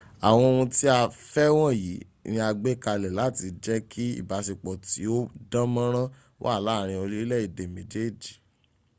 àwọn 0.27 0.45
ohun 0.51 0.69
tí 0.75 0.85
a 0.97 0.99
fẹ́ 1.31 1.49
wọ̀nyí 1.57 1.93
ni 2.31 2.37
a 2.47 2.49
gbé 2.59 2.71
kalẹ̀ 2.83 3.15
láti 3.19 3.45
jẹ́ 3.63 3.85
kí 3.91 4.03
ìbáṣepọ̀ 4.21 4.75
tí 4.85 5.01
ó 5.17 5.17
dá 5.51 5.61
mọ́nrán 5.73 6.11
wà 6.43 6.53
láàárin 6.65 7.01
orílẹ̀èdè 7.03 7.63
méjèèj 7.75 8.17